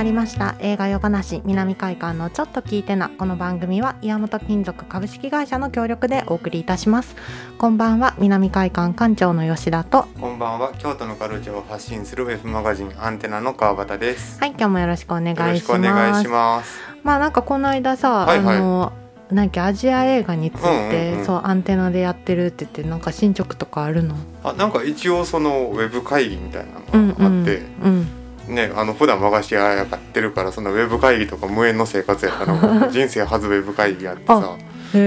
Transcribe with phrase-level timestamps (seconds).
[0.00, 0.56] まりました。
[0.60, 7.14] 映画夜話南海館のちょっと聞いてなこの番組は岩本金属株式会社の協力でお送りいたします。
[7.58, 10.04] こんばんは南海館館長の吉田と。
[10.18, 14.40] こんばんは京都のカルチャーを発信するウェブマガジンアンテナの川端です。
[14.40, 15.48] はい今日もよろしくお願いします。
[15.48, 16.78] よろしくお願いします。
[17.02, 18.56] まあなんかこの間さ、はいはい。
[18.56, 18.92] あの
[19.30, 21.26] なんかアジア映画について、うんうんうん。
[21.26, 24.14] そうアンテナでやってるって言ってなんか進捗とかあるの？
[24.44, 28.08] あなんか一応そのウェブ会議みたいなうんのがあって、うん
[28.50, 34.38] ねあの普段和菓子屋やってるからそのウェブ会議とか無縁の生活やったのが人生初ウェブ会議やってさ。
[34.38, 35.02] あそうそう。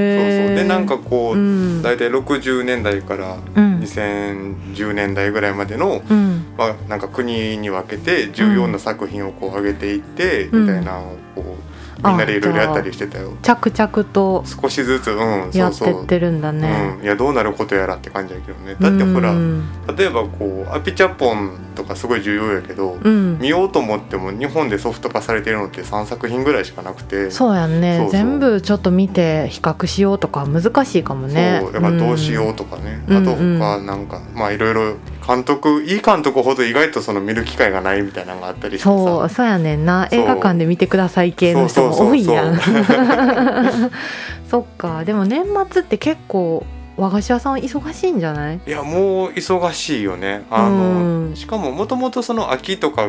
[0.55, 1.81] でなんかこう、うん。
[1.81, 3.79] 大体60年代からうん。
[3.79, 6.45] 2010年代ぐらいまでの、うん。
[6.57, 10.61] まあ、なんか国に分けて重要な作品をこう上げていって、うん。
[10.61, 11.01] みたいな
[11.35, 11.72] こう
[12.05, 13.33] みんなでいろいろやったりしてたよ。
[13.41, 16.95] 着々と少しずつ、うん、そやってってるんだね。
[16.99, 18.75] うん、いやどうなることやらって感じやけどね。
[18.79, 19.63] だってほらうん。
[19.95, 23.39] 例えばこうアピチャポンとかすごい重要やけど、うん。
[23.39, 27.31] 見ようと思っても日本でソフト化されてるのって3作品ぐらいしかなくて。
[27.31, 28.07] そうやんね。
[28.11, 31.73] 全部ちょっと見て比較しようとか難しいかもねそう。
[31.73, 38.89] だからどうしようとかね、うんあと他なんか、まあいろいろ監督いい監督ほど意外とその見る機会がないみたいなのがあったりしてさ。
[38.89, 40.07] そうそうやねんな。
[40.11, 42.57] 映画館で見てください系の人も多いやん。
[42.57, 42.63] そ
[44.49, 45.03] そっか。
[45.05, 46.65] でも年末って結構
[46.97, 48.59] 和菓子屋さん忙しいんじゃない？
[48.67, 50.43] いやもう忙しいよね。
[50.51, 50.75] あの、
[51.27, 51.35] うん。
[51.35, 53.07] しかももともとその秋とか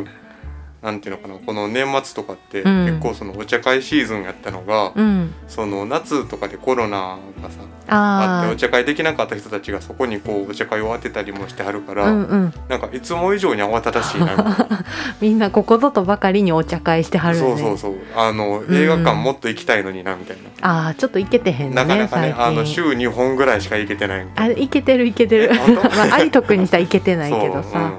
[0.84, 2.86] なんていうのかなこの年末とかってうん。
[2.86, 5.34] 結構そのお茶会シーズンやったのが、うん。
[5.48, 12.54] その夏とかでコロナがさあってあお茶会できなかった人たちがそこにこうお茶会を当てたりもしてはるかあら、うんうん。
[12.68, 14.84] なんかいつも以上に慌ただしいな。
[15.22, 17.56] みんなここぞとばかりにお茶会してはるよね。
[17.56, 17.94] そうそうそう。
[18.14, 25.50] あの映画館もっと行きたいのになみたいな、ああちょっといけてへんねなかなかねあの週2本ぐらいしか行けてないあいけてるいけてる。
[25.96, 27.92] まあ有徳にしたらいけてなないけどさ、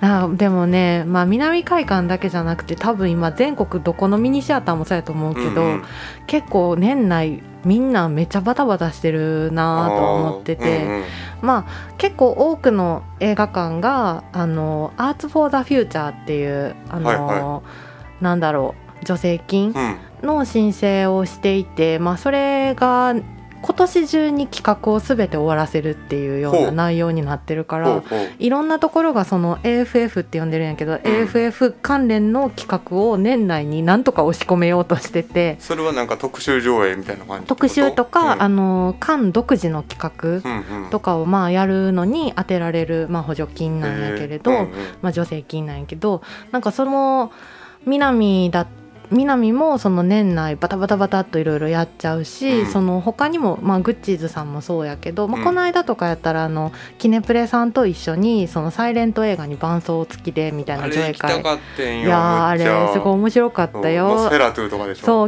[0.00, 5.84] あでもね、まあ、南海館だけじゃなくて多分今全国どこのミニシアターもそうやと思うけど、うんうん。
[6.26, 11.04] 結構年内みんなめっちゃバタバタしてるなと思ってて、うんうん。
[11.40, 17.62] まあ結構多くの映画館があの「アーツ・フォー・ザ・フューチャー」っていうあの、はいは
[18.20, 19.96] なんだろう助成金うん。
[20.22, 23.14] の申請をしていて、まあ、それが
[23.66, 28.02] 今年中に企画を全て終わらせるっていうような内容になってるから。
[28.38, 38.42] いろんなところがその AFF って呼んでるんやけど、AFF 関連の企画を年内になんとか押し込めようとしててそれはなんか特集上映みたいな感じ特集とか、うん。
[38.42, 40.90] あの館独自の企画うんうん。
[40.90, 44.70] とかをまあやるのに当てられる、まあ、補助金なんやけれど、うんうん。
[45.02, 46.22] まあ、助成金なんやけど
[46.52, 47.32] なんかその
[47.84, 48.66] 南だ
[49.10, 52.66] 南もその年内バタバタバタっといろいろやっちゃうし、うん。
[52.66, 61.40] その他にも、まあ、グッチーズさんもそうやけど、まあ、うんこの間とかやったらあのキネプレさんと一緒にそのサイレント映画に伴奏付きでみたいあな上映会。
[61.40, 61.42] い
[62.08, 64.18] やーあれすごい面白かったよ。
[64.18, 64.30] そう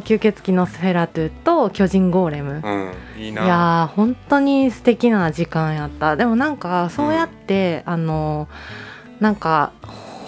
[0.01, 2.63] 吸血鬼のスフェラトゥと巨人ゴーレム。
[2.65, 3.23] うん。
[3.23, 6.17] いいやー本当に素敵な時間やった。
[6.17, 8.49] でもなんかそうやって、あの
[9.21, 9.73] なんか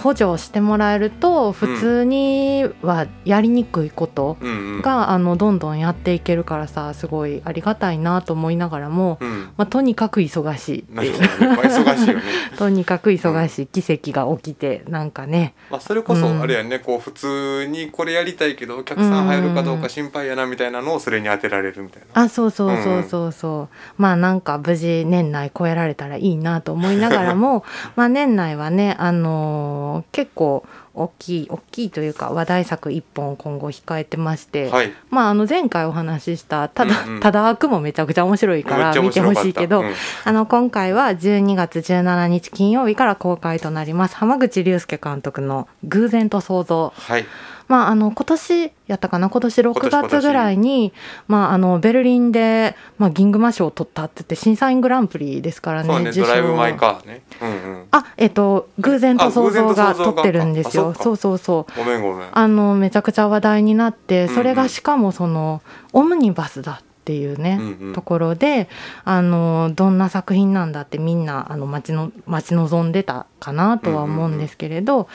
[0.03, 4.83] 補助してもらえると普通にはやりにくいことうんうん。
[4.83, 9.51] が、あのどんどんやっていけるからさすごいありがたいなと思いながらも、うん。
[9.57, 10.81] まあ、とにかく忙しい。
[10.81, 12.23] ってい忙しいよね。
[12.57, 15.55] とにかく忙しい奇跡が起きてなんかね。
[15.71, 16.41] まあそれこそうん。
[16.41, 22.23] あれやね、こう普通にこれやりたいけどお客さん入るかどうか心配やなみたいなのをそれに当てられるみたいな。
[22.23, 23.33] あそうそうそうそう。
[23.33, 27.65] そう、まあなんか無事年内超えられたらいいなと思いながらも
[27.97, 30.65] まあ年内はねあのー結構
[30.95, 34.93] 大きい大きいというか話題作1本今後控えてまして、はい。
[35.11, 37.21] まああの前回お話ししたただ、うんうん。
[37.21, 39.93] ただ悪もめちゃくちゃ面白いから見てほしいけど、うん。
[40.25, 47.25] あの今回は12月17日金曜日から公開となります浜口竜介監督の「偶然と想像」はい
[47.71, 49.31] まあ、あの今年やったかな？
[49.31, 50.93] 今年6今年月ぐらいに、
[51.29, 57.23] まあ、あのベルリンで、まあ、銀熊賞を取ったって言って審査員グランプリですからねそうねドライブ・マイ・カーね。
[57.41, 57.87] うんうん。
[57.93, 60.95] あえっと偶然と想像あ偶然とが想像が取ってるんですよ。
[60.99, 61.79] あそうそうそう。
[61.79, 62.29] ごめんごめん。
[62.33, 64.59] あのめちゃくちゃ話題になってそれうん。
[64.59, 65.63] うんがしかもその、
[65.93, 67.93] オムニバスだっていうね、うんうん。
[67.93, 68.69] ところで
[69.05, 75.09] あのどんな作品なんだってみんなあの待ちの待ち望んでたかなとは思うんですけれど、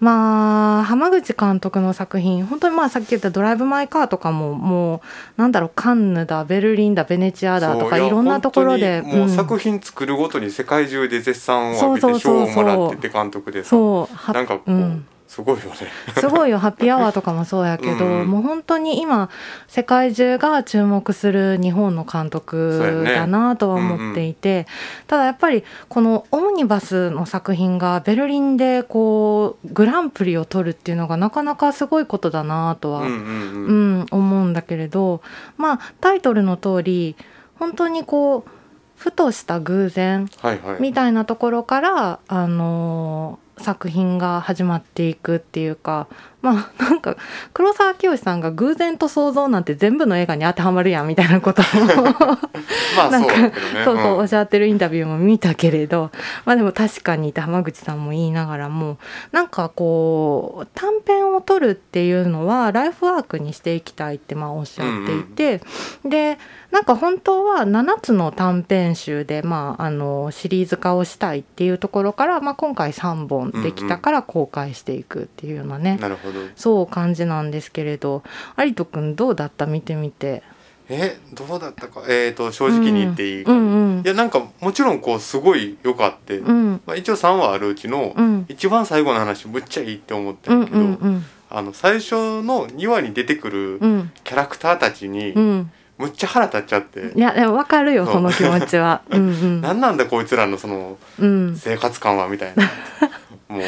[0.00, 5.00] まあ浜口監督の作品本当にまあさっき言った「ドライブ・マイ・カー」とかももう
[5.40, 9.28] なんだろうカンヌだベルリンだベネチアだとかいろんなところでもううん。
[9.28, 13.70] 作品作るごとに世界中で絶賛を浴びて賞をもらってて監督でさ。
[13.70, 14.14] そう。
[14.14, 15.06] はなんかこう、うん
[15.38, 15.76] すごいよね。
[16.16, 16.58] すごいよ。
[16.58, 18.28] ハッピーアワーとかもそうやけど、うん。
[18.28, 19.30] もう本当に今
[19.68, 24.66] 世界中が注目する日本の監督だなとは思っていて、
[25.06, 33.98] ただやっぱりこのオムニバスの作品がベルリンでこうグランプリを取るっていうのがなかなかすごいことだなとは、うんうんううん。
[34.00, 35.22] ん、思うんだけれど
[35.56, 37.14] まあタイトルの通り
[37.60, 38.50] 本当にこう
[38.96, 40.82] ふとした偶然はいはい。
[40.82, 46.08] みたいなところから、あのー作品が始まっていくっていうか
[46.40, 47.16] まあなんか
[47.52, 51.64] 黒沢清さんが偶然と想像なんて全部の映画に当てはまるやんみたいなことを
[52.96, 53.52] まあなんかそう
[53.84, 54.24] そうそうおん。
[54.24, 56.10] っしゃってるインタビューも見たけれど
[56.44, 58.98] まあでも確かにって浜口さんも言いながらも
[59.32, 65.60] なんかこう短編を撮るっていうのはライフワークにしていきたいってまあおっしゃっていて、
[66.04, 66.38] で
[66.70, 78.22] なんか本当は7つの短編集で、まあ、あのシリーズ化をしたいっていうところから、まあ、今回3本できたから公開していくっていうようなね、なるほどそう感じなんですけれど
[78.58, 79.66] 有人くんどうだった？
[79.66, 80.42] 見てみて。
[80.90, 82.02] えどうだったか？
[82.08, 86.80] えっ、と正直に言っていいか、うんうんいやなんかもちろんこうすごい良かって、うん。
[86.86, 88.46] まあ、一応3話あるうちのうん。
[88.48, 94.12] 一番最後の話むっちゃいいって思ったうんけど、うんうんあの最初の2話に出てくるうん。
[94.24, 95.70] キャラクターたちにうん。
[95.98, 99.02] むっちゃ腹立っちゃって、いやでも分かるよその気持ちは。
[99.10, 99.60] うんうん。
[99.62, 101.56] なんなんだこいつらのそのうん。
[101.56, 102.70] 生活感はみたいな
[103.48, 103.62] もう。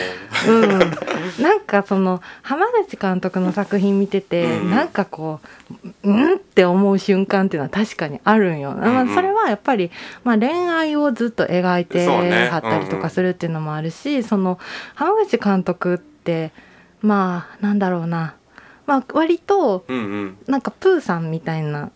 [0.50, 0.78] うん、
[1.42, 5.40] なんかその浜口監督の作品見てて、うんなんかこ
[6.04, 9.14] ううんって思う瞬間っていうのは確かにあるんよ、まあ、うんうん。
[9.14, 9.90] それはやっぱり、
[10.24, 14.58] まあ、恋愛をずっと描いてはったりとかするっていうのもあるし、その
[14.94, 16.52] 浜口監督って
[17.02, 18.34] まあなんだろうな、
[18.86, 20.38] まあ、割とうんうん。
[20.46, 21.90] なんかプーさんみたいな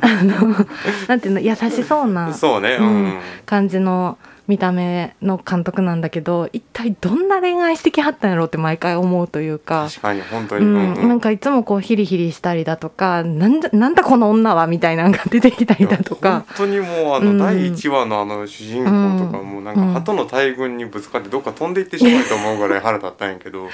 [0.00, 0.54] あの
[1.06, 2.76] なんていうの優しそうなそうね。
[2.80, 3.04] ううん。
[3.08, 4.18] ん、感じの
[4.50, 9.86] 見た目の監督なんだけど一体どんな恋愛してきはったんやろうって毎回思うというか。
[9.88, 10.74] 確かに本当に、うん。
[10.74, 11.08] うんうん。
[11.08, 16.44] なんかいつもこうヒリヒリしたりだとかなんだなんだこの女はみたいなのが出てきたりだとか。
[16.48, 17.38] 本当にもうあの、うん。
[17.38, 19.92] 第1話のあの主人公とかもなんかうん。
[19.92, 23.70] 鳩の大群にぶつかってどっか飛んでいってしまうと思うぐらい腹立ったんやけど、う んい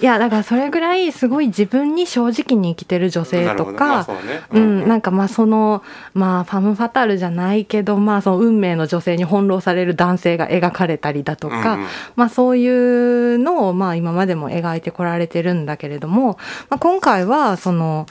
[0.00, 4.08] やだからそれぐらいすごい自分に正直に生きてる女性とか
[4.50, 5.82] うん、なんかまあその
[6.14, 11.86] まあファム・ファタルじゃないけどまあその運命の女性に翻弄される男性が描かれたりだとか、うんうん。
[12.16, 18.06] まあそういうのをまあ今までも描いてこられてるんだけれども、まあ、今回はその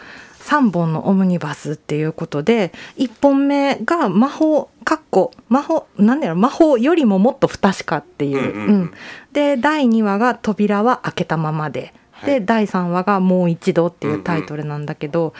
[0.45, 8.53] 3本のオムニバスっていうことで1本目が魔法かっこ魔法なんだろう魔法よりももっと不確かっていう。
[8.53, 8.81] うんうんうん。
[8.81, 8.93] うん。
[9.33, 12.29] で第2話が「扉は開けたままで」はい。
[12.29, 15.33] で第3話が「もう一度」っていうタイトルなんだけど、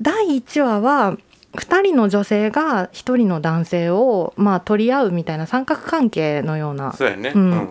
[0.00, 1.16] 第1話は
[1.54, 6.94] 2人の女性が1人の男性をまあ取り合うみたいな三角関係のような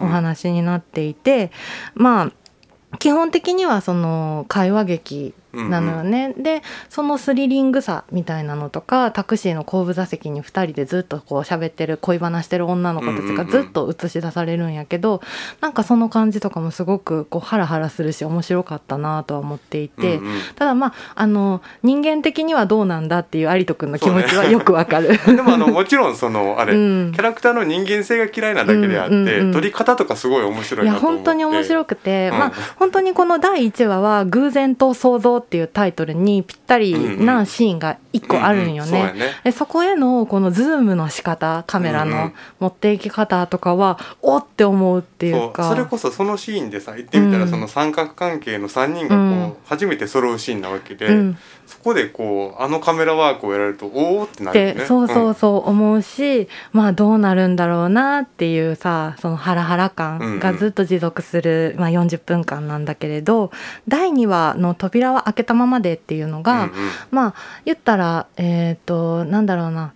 [0.01, 1.51] お話になっていて
[1.94, 15.21] まあ基本的にはその会話劇なのよね、でそのスリリングさみたいなのとかタクシーの後部座席に2人でずっとこう喋ってる恋話してる女の子たちがずっと映し出されるんやけど、
[15.61, 20.39] なんかその感じとかもすごくこうハラハラするし面白かったなとは思っていて、うんうん。
[20.55, 25.19] ただまああの人間的にはどうなんだっていう有人君の気持ちはよくわかる。
[25.27, 27.11] でもあのもちろんそのあれ、うん。
[27.13, 29.53] キャラクターの人間性が嫌いなだけであって、うんうんうん。
[29.53, 31.25] 撮り方とかすごい面白いいやなと思って。
[31.25, 32.39] 本当に面白くて、うん。
[32.39, 36.93] まあ本当にこの第1話は「偶然と想像」っていうタイトルにぴったり
[37.23, 39.00] なシーンが1個あるんよね。
[39.00, 39.25] うんうんそね。
[39.44, 42.34] でそこへのこのズームの仕方カメラのうんうん。
[42.60, 45.63] 持っていき方とかはおって思うっていうか。
[45.63, 47.50] そうそれこそそのシーンでさ言ってみたらうん。
[47.50, 49.53] その三角関係の3人がこう、うん。
[49.65, 51.38] 初めて揃うシーンなわけで、うん。
[51.65, 54.74] そこでこうあのカメラワークをやられるとおおってなるよね。
[54.75, 63.51] でそうそうそう思うし、まあどうなるんだろうなっていうさそのハラハラ感がずっと持続する、まあ、40分間なんだけれど
[63.88, 66.72] 第2話の「扉は開けたままで」っていうのうんが、うん。
[67.12, 67.34] まあ
[67.65, 68.02] 言ったら
[68.38, 69.93] えっ、となんだろうな。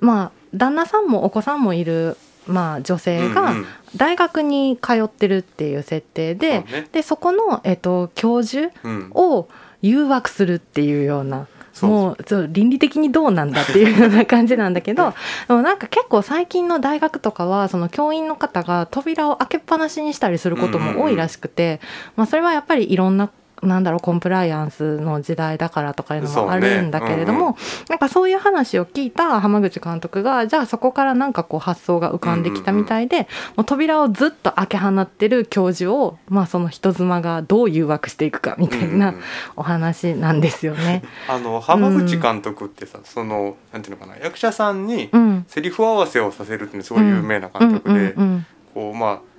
[0.00, 3.66] まあ旦那さんもお子さんもいる、まあ、女性がうんうん。
[3.96, 6.88] 大学に通ってるっていう設定で,、そうね。
[6.92, 9.10] でそこの、えっと教授うん。
[9.14, 9.48] を
[9.82, 11.46] 誘惑するっていうような。
[11.74, 15.12] そうもうそう倫理的にどうなんだっていうような感じなんだけど
[15.48, 21.80] でもなんか結構最近の大学とかはその教員の方が扉を開けっぱなしにしたりすることも多いらしくて、
[22.14, 23.28] まあ、それはやっぱりいろんな
[23.62, 27.56] なんだろうコンプライアンスの時代だからとかいうのもあるんだけれども、
[27.88, 39.22] なんかそういう話を聞いた浜口監督がじゃあそこからなんかこう発想が浮かんできたみたいで、もう扉をずっと開け放ってる教授を、まあ、その人妻がどう誘惑していくかみたいなうんうん。
[39.56, 41.02] お話なんですよね。
[41.28, 45.44] あの浜口監督ってさ、そのなんていうのかな役者さんにうん。
[45.48, 48.46] セリフ合わせをさせるっていうのすごい有名な監督で、うんうん。
[48.74, 49.33] こうまあ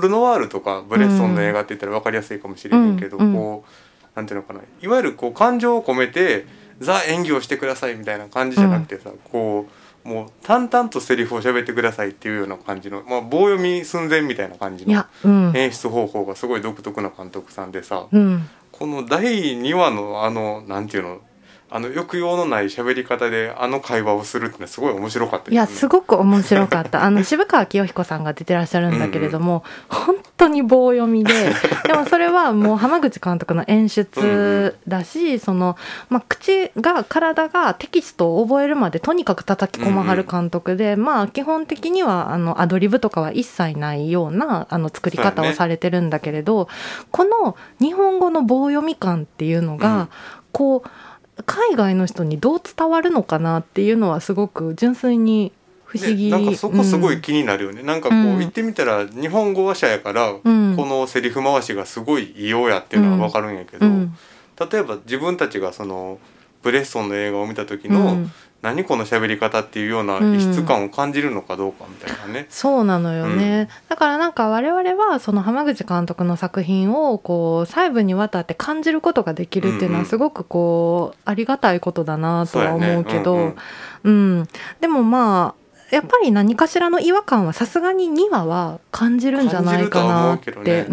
[0.00, 3.70] ルノワールとかブレッソンの映画って言ったら分かりやすいかもしれへんけど、うんこう
[4.16, 4.60] なんていうのかな。
[4.82, 6.44] いわゆるこう感情を込めて
[6.80, 9.66] ザ演技をしてくださいみたいな感じじゃなくてさ、こ
[10.04, 15.04] うもう淡々とセリフを喋ってくださいっていうような感じの、まあ、棒読み寸前みたいな感じの
[15.54, 18.48] 演出方法がすごい独特な監督さんでさ、うん。
[18.72, 19.24] この第
[19.58, 21.20] 2話のあのなんていうの
[21.72, 27.02] あの抑揚のない喋り方であの会話をするってのはすごい面白かったいやすごく面白かった。
[27.04, 31.32] あの渋川清彦さんが出てらっしゃるんだけれども、本当に棒読みで
[31.86, 35.76] でもそれはもう浜口監督の演出だし、その、
[36.08, 46.68] まあ、口が体がテキストを覚えるまでとにかく叩き込まはる監督で、まあ基本的にはあのアドリブとかは一切ないようなあの作り方をされてるんだけれど、
[47.12, 50.08] この日本語の棒読み感っていうのが、うん。
[50.52, 50.88] こう
[51.44, 55.52] 海外の人にどう伝わるのかなっていうのはすごく純粋に
[55.84, 58.38] 不思議、ねなんかそこすごうんい気になるよね、なんかこううん。
[58.38, 60.76] 言ってみたら日本語話者やから、うん。
[60.76, 64.16] このセリフ回しがすごい異様やっていうのは分かるんやけど、うん。
[64.70, 66.18] 例えば自分たちがその
[66.62, 68.32] ブレッソンの映画を見た時の、うん
[68.62, 72.46] 何この喋り方っていうような異質感を感じるのかどうかみたいなね。
[72.50, 73.88] そうなのよね、うん。
[73.88, 83.54] だからなんか我々はその浜口監督の作品をこう細部にわたって感じることができるっていうのうんうんはすごくこうありがたいことだなとは思うけど。
[83.54, 83.54] そ
[84.02, 84.48] うん
[84.80, 90.86] でもまあやっぱり何かしらの違和感はさすがに2話は感じるんじゃないかなって、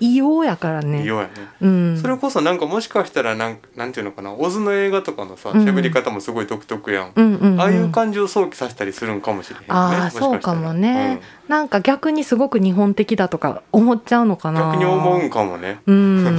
[0.00, 0.98] 異様やからね。
[0.98, 1.30] うん異様やね。
[1.60, 5.64] うん、それこそなんかもしかしたらなんなんていうのかなオズの映画とかのさうん。
[5.64, 7.60] 喋り方もすごい独特やん、うんうんうん。
[7.60, 11.20] ああいう感じを想起させたりするんかもしれへんねあそうかもね。
[11.48, 14.60] なんか逆にすごく日本的だとか思っちゃうのかうんな。
[14.72, 15.80] 逆に思うんかもね。
[15.86, 16.30] うん、な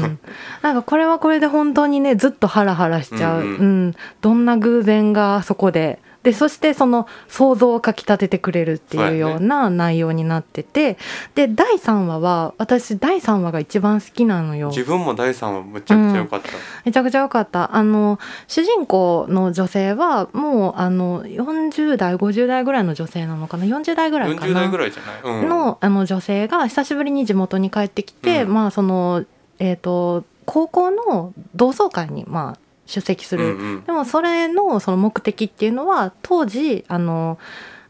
[0.71, 3.57] んかこれはこれで本当にねずっとハラハラしちゃう、ううんん。
[3.57, 3.95] うん。
[4.21, 10.97] どんな偶然がそこででそしてその想像をかきたててくれるっていうような内容になってて、
[11.33, 14.67] で第3話は私第3話が一番好きなのよ。
[14.67, 16.49] 自分も第三話むちゃくちゃ良かった、
[16.83, 17.73] めちゃくちゃ良かった。
[17.73, 28.53] あの主人公の女性はもうあの40代50代ぐらいの女性なのかな？40代ぐらいかな？40代ぐらいじゃない、うん、のあの女性が久しぶりに地元に帰ってきて、うん。
[28.53, 29.23] まあその
[29.59, 33.83] えっ、と高校の同窓会にまあ出席する、うんうん。
[33.83, 37.37] でもそれのその目的っていうのは当時あの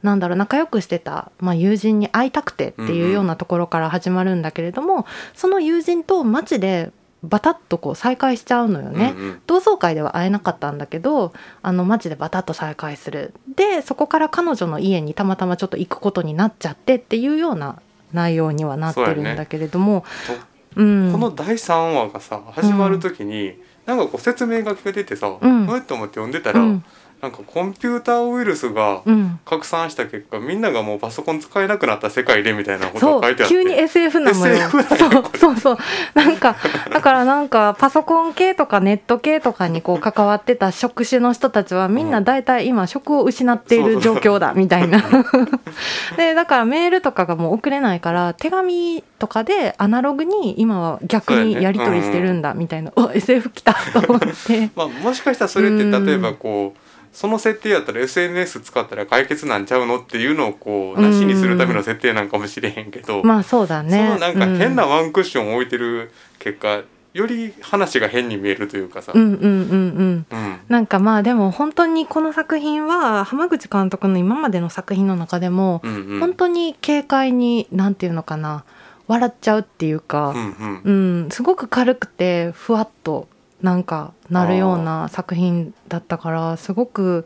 [0.03, 6.91] なんだろう仲良くしてた、まあ、友人に会いたくてっていうようなところから始まるんだけれども、その友人と街で
[7.21, 9.13] バタッとこう再会しちゃうのよね。
[9.17, 9.41] うんうん。
[9.45, 13.33] 同窓会では会えなかったんだけどあの街でバタッと再会する。
[13.55, 17.81] でそこから彼女の家にたまたまちょっと行くことになっちゃってっていうような
[18.13, 20.05] 内容にはなってるんだけれども。
[20.75, 25.67] う、ん、この第3話がさ始まる時に、なんかこう説明書きが出てさ、うん。
[25.67, 26.85] うえっと思って読んでたら、うん
[27.21, 33.55] なんかコンピューターウイルスがうん、拡散した結果みんながもうパソコン使えなくなった世界でみたいなことが書いてあって。
[33.55, 34.69] 急に SF なのよ。
[34.69, 35.77] そうそうそう。
[36.13, 36.55] なんか
[36.91, 45.03] だからなんかパソコン系とかネット系とかにこう関わってた職種の人たちはみんな大体今職を失っている状況だみたいな。
[46.17, 54.69] でだからメールとかがもう送れないから手紙とかでアナログに今は逆にやり取りしてるんだみたいな、うわ SF 来たと思って。
[54.75, 63.97] まあ、もしかしたらそれってうん例えばこうその設定やったら SNS 使ったら解決なんちゃうのっていうのをこうなしにするための設定なんかもしれへんけど、まあそうだね。
[63.97, 66.81] そのなんか変なうんワンクッションを置いてる結果
[67.13, 70.25] より話が変に見えるというかさ、うんうんうんうん。
[70.29, 70.59] うん。
[70.69, 75.81] なんかまあでも本当にこの作品は浜口監督の今までの作品の中でも
[76.19, 78.63] 本当に軽快になんていうのかな
[79.07, 81.23] 笑っちゃうっていううか、んうん。
[81.23, 81.29] うん。
[81.31, 83.27] すごく軽くてふわっと
[83.61, 87.25] なんかなるような作品だったからすごく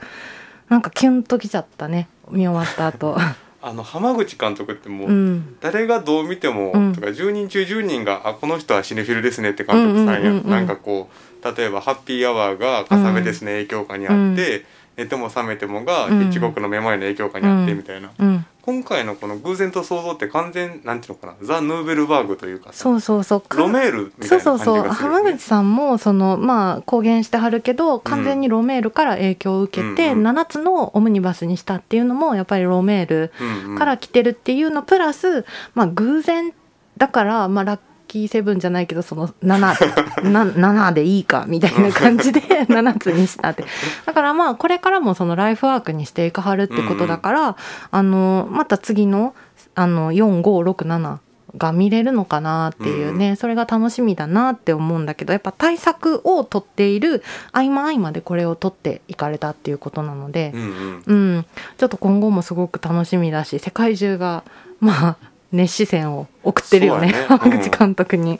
[0.69, 2.07] なんかキュンときちゃったね。
[2.29, 3.17] 見終わった後。
[3.65, 5.55] あの浜口監督ってもう、うん。
[5.61, 6.93] 誰がどう見ても、うん。
[6.93, 11.09] とか10人中10人が「あこの人はシネフィルですね」って監督さんや、なんかこ
[11.41, 14.65] う例えば「ハッピーアワー」が「かさめですね」影響下にあって
[14.97, 16.19] 「寝ても覚めても」が「うん。
[16.19, 23.57] ヒッチコックのめまいの影響下にあって」うんみたいな、うん今回のこの「偶然と想像」って完全なんていうのかなザ・ヌーベルバーグというかさそうそうそう。
[23.57, 30.27] ロメールみたそいうな感じそうそうがするよね、浜口さんもそのまあ公言してはるけど完全にロメールから影響を受けて、うんうん。
[30.27, 36.53] 7つのオムニバスにしたっていうのもやっぱりロメールから来てるっていうのプラス、まあ、偶然
[36.97, 37.79] だから、まあ、ラッ
[38.13, 43.65] キーセブンじゃないけどその 7, な7でいいかみたいな感じで 7つにしたって。
[44.05, 47.57] だからまあこれからもそのライフワークにしていかはるってことだから、
[47.89, 49.33] あのまた次の
[49.73, 51.17] あの4567
[51.57, 61.03] が見れるのかなっていうね、それが楽しみだなって思うんだけどやっぱ対策を取っている合間合間でこれを取っていかれたっていうことなのでう、んうん。
[61.05, 61.45] うん、
[61.77, 64.43] ちょっと今後もすごく楽しみだし世界中が
[64.79, 65.17] まあ
[65.51, 67.07] 熱視線を送ってるよね。
[67.07, 67.13] ね。
[67.27, 68.39] 浜 口監督に。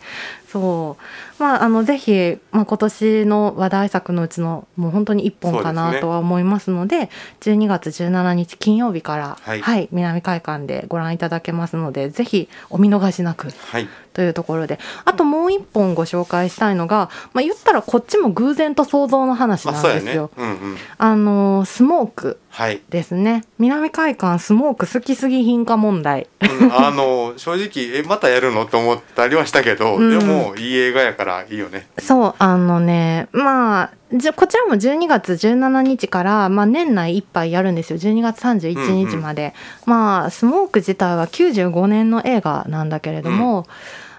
[0.52, 1.04] そう。
[1.40, 7.10] まああのぜひ、まあ、今年の話題作のうちのもう本当に一本かなとは思いますので
[7.42, 9.90] 12月17日金曜日から、はい。
[9.92, 13.90] 南海館でご覧いただけますのでぜひお見逃しなくはい。
[14.14, 14.80] というところで。
[15.06, 20.30] あともう一本ご紹介したいのが、まあ、言ったらこっちも偶然と想像の話なんですよ。
[20.38, 20.78] うんうん。
[21.00, 23.44] あのスモークはい、ですね。
[23.58, 26.28] 南海館スモーク好きすぎ品か問題。
[26.40, 28.64] うんあの正直えまたやるの？
[28.66, 30.20] って思ったりはしたけど、うん。
[30.20, 31.88] でもいい映画やからいいよね。
[32.00, 38.00] そうあのねまあじゃこちらも12月17日から、まあ、年内いっぱいやるんですよ。
[38.00, 39.54] 12月31日まで、
[39.86, 43.66] まあスモーク自体は95年の映画なんだけれども、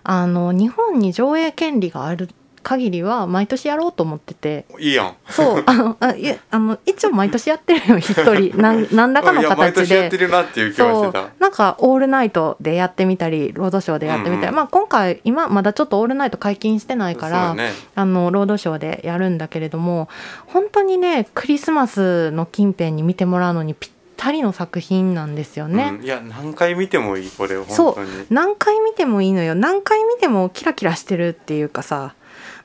[0.02, 2.28] あの日本に上映権利がある
[2.64, 4.64] 限りは毎年やろうと思ってて。
[4.80, 5.14] いいやん。
[5.28, 5.62] そう。
[5.66, 8.56] あのあいえあの一応毎年やってるよ一人。
[8.60, 9.80] なん何らかの形で。
[9.82, 10.18] 年やって。
[10.18, 11.12] るなっていう気はしそう。
[11.12, 14.54] てたなんかオールナイトでやってみたりロードショーでやってみたり、うんうん。
[14.56, 17.70] まあ今回今まだちょっとオールナイト解禁してないから、ね。
[17.94, 20.08] あのロードショーでやるんだけれども
[20.46, 25.96] 本当にねクリスマスの近辺に見てもらうのにぴったりの作品なんですよね。
[25.98, 28.26] うん、いや何回見てもいいこれそう本当に。
[28.30, 29.54] 何回見てもいいのよ。
[29.54, 32.14] 何回見てもキラキラしてるっていうかさ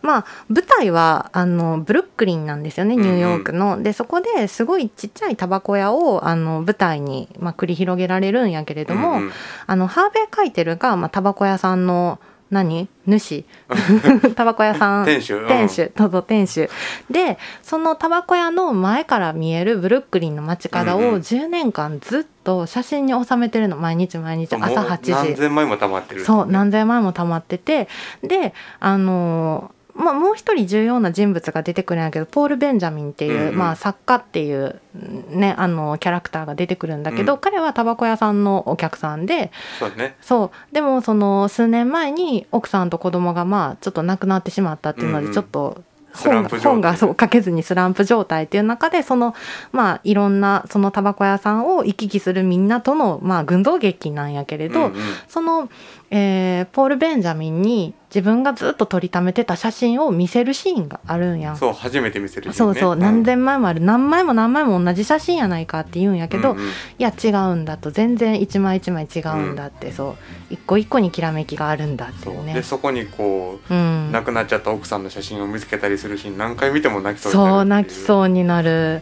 [0.01, 3.84] まあ舞台はあのブルックリンなんですよねニューヨークの。
[3.84, 9.32] でそこですごいちっちゃいタバコ屋をあの舞台に、まあ、繰り広げられるんやけれども、うんうん。
[9.68, 12.88] あのハーベイ・カイテルが、まあ、タバコ屋さんの何？
[13.06, 13.46] 主。
[14.36, 15.06] タバコ屋さん。
[15.06, 15.36] 店主。
[15.36, 15.48] うん。
[15.48, 15.91] 店主。
[15.96, 16.70] どうぞ店主。
[17.10, 21.15] でそのタバコ屋の前から見えるブルックリンの街角をうんうん。
[21.18, 25.36] 10年間ずっと写真に収めてるの毎日毎日朝もう8何時。
[25.36, 27.88] 千枚も溜まってるそう何千枚も溜まってて。
[28.24, 33.58] であのーまあ、もう一人重要な人物が出てくるんやけどポール・ベンジャミンっていう、うんうん。
[33.58, 34.82] まあ、作家っていう、
[35.29, 37.39] ね、あのキャラクターが出てくるんだけど、うん。
[37.39, 40.15] 彼はタバコ屋さんのお客さんでそうだね。
[40.22, 40.74] そう。
[40.74, 45.32] でもその数年前に奥さんと子供がまあちょっと亡くなってしまったっていうのうんうん。
[45.32, 49.36] でちょっとスラ本が本がそう書けずにスランプ状態っていう中でその
[49.72, 54.93] まあいろんなそのタバコ屋さんを行き来するみんなとのまあ群像劇なんやけれど、うんうん。
[55.28, 55.69] その、
[56.10, 61.54] えーポール・ベンジャミンに自分がずっと撮りためてた写真を見せるシーンがあるんや。
[61.54, 61.58] ん。
[61.58, 62.58] そう初めて見せるシーンね。
[62.58, 63.00] そうそう、ん。
[63.00, 63.82] 何千枚もある。
[63.82, 66.65] 何枚も何枚も同じ写真やないかって言うんやけど、うんうん。
[66.65, 67.91] いや違うんだと。
[67.91, 70.17] 全然一枚一枚違うんだって、そ
[70.50, 70.54] う。
[70.54, 72.45] 一個一個にきらめきがあるんだってそいうう。
[72.45, 72.63] ねで。
[72.63, 79.02] そこにこう、うん、亡くなっちゃった奥さんの写真を見つけたりするシーン何回見ても泣きそうそうになる泣きそうになる。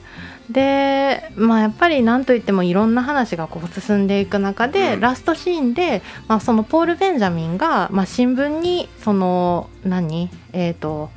[0.50, 5.00] でまあやっぱり何といってもいろんな話がこう進んでいく中で、うん。
[5.02, 10.30] ラストシーンで、まあ、そのポール・ベンジャミンが、まあ、新聞にその何？
[10.54, 11.10] えっ、と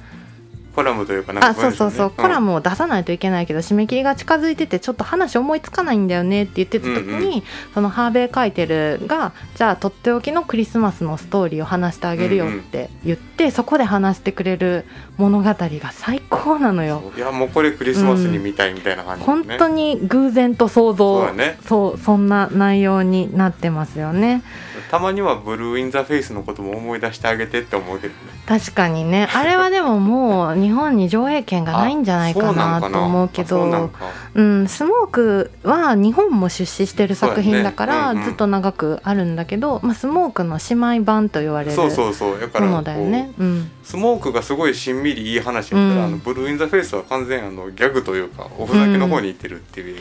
[0.74, 7.42] コラムというかあそうそうそう、コラムムを出さないといけないけど締め切りが近づいててちょっと話思いつかないんだよねって言ってた時に、うんう
[7.74, 14.84] そのハーベイ・カイテルがじゃあとっておきのクリスマスのストーリーを話してあげるよって言って、そこで話してくれる
[15.16, 17.12] 物語が最高なのよ。
[17.16, 19.26] いやもうこれクリスマスに見たいみたいな感じ、ね。
[19.26, 21.58] 本当に偶然と想像そうだね。
[21.66, 24.42] そうそんな内容になってますよね。
[24.90, 28.20] たまにはブルー・イン・ザ・フェイスのことも思い出してあげてって思うけどね。
[28.46, 29.28] 確かにね。
[29.32, 43.32] あれはでももう日本に上映権がないんじゃないかなと思うけどかうん、スモークは日本も出資してる作品だからずっと長くあるんだけど、まあ、スモークの姉妹版と言われるものだよね。
[43.38, 46.04] うん、スモークがすごいしんみりいい話やったら、うん。
[46.04, 50.00] あのブルー・イン・ザ・フェイスは完全あのギャグというかおふざけの方に行ってるっていう映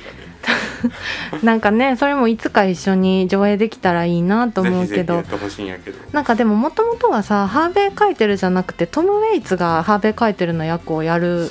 [1.44, 5.24] なんかねそれもいつか一緒に上映できたらいいなと画で、思うけど。
[6.12, 11.48] なんかでももともとはさハーベイ・カイテルじゃなくてトム・ウェイツがハーベイ・カイテルの役をやる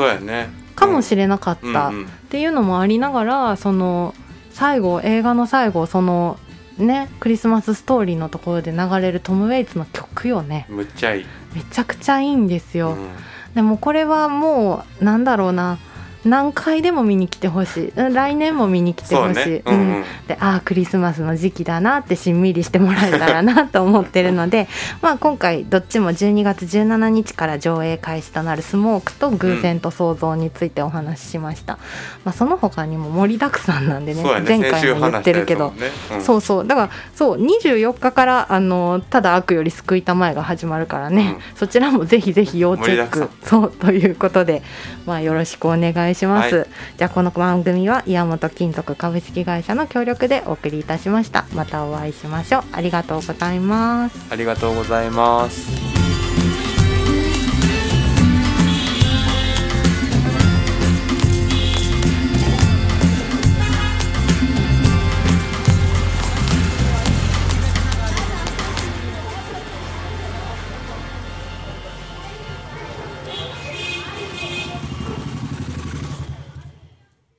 [0.74, 1.92] かもしれなかったっ
[2.28, 4.14] ていうのもありながらその
[4.50, 6.38] 最後映画の最後その
[6.78, 10.66] ねクリスマスストーリーのところで流れるトム・ウェイツの曲よね。
[10.68, 13.08] むっちゃいい、めちゃくちゃいいんですよ、うん。
[13.54, 15.78] でもこれはもうなんだろうな
[16.24, 17.88] 何回でも見に来てほしい。
[17.96, 19.62] うん来年も見に来てほしい、ね。
[19.64, 19.78] うん。
[19.78, 24.68] うんでああクリスマスの時期だなってしんみりしてもらえたらなと思ってるので
[25.00, 31.78] まあ今回どっちも12月17日から上映開始となる「スモーク」と「偶然と想像」についてお話ししました、
[32.24, 34.40] まあ、その他にも盛りだくさんなんでねね。
[34.46, 35.68] 前回も言ってるけど。
[35.68, 36.22] もんね、うん。
[36.22, 36.66] そうそう。
[36.66, 43.28] だからそう24日からあのただ悪より救いたまえが始まるからね、うそちらもぜひぜひ要チェック。
[43.44, 44.62] そうということで
[45.07, 46.66] まあよろしくお願いします、はい。
[46.97, 51.47] じゃあこの番組は岩本金属株式会社の協力でお送りいたしました。
[51.55, 52.62] またお会いしましょう。
[52.73, 54.27] ありがとうございます。
[54.31, 55.97] ありがとうございます